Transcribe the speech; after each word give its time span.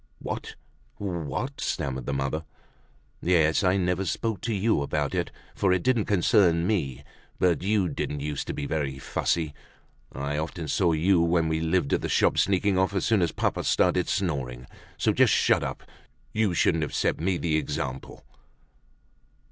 "What! 0.17 0.55
What!" 0.97 1.61
stammered 1.61 2.07
the 2.07 2.13
mother. 2.13 2.43
"Yes, 3.21 3.63
I 3.63 3.77
never 3.77 4.03
spoke 4.03 4.41
to 4.41 4.51
you 4.51 4.81
about 4.81 5.13
it, 5.13 5.29
for 5.53 5.71
it 5.71 5.83
didn't 5.83 6.05
concern 6.05 6.65
me; 6.65 7.03
but 7.37 7.61
you 7.61 7.87
didn't 7.87 8.19
used 8.19 8.47
to 8.47 8.53
be 8.53 8.65
very 8.65 8.97
fussy. 8.97 9.53
I 10.11 10.39
often 10.39 10.67
saw 10.67 10.93
you 10.93 11.21
when 11.21 11.47
we 11.47 11.59
lived 11.61 11.93
at 11.93 12.01
the 12.01 12.09
shop 12.09 12.39
sneaking 12.39 12.79
off 12.79 12.95
as 12.95 13.05
soon 13.05 13.21
as 13.21 13.31
papa 13.31 13.63
started 13.63 14.09
snoring. 14.09 14.65
So 14.97 15.13
just 15.13 15.33
shut 15.33 15.63
up; 15.63 15.83
you 16.33 16.55
shouldn't 16.55 16.81
have 16.81 16.95
set 16.95 17.19
me 17.19 17.37
the 17.37 17.55
example." 17.57 18.25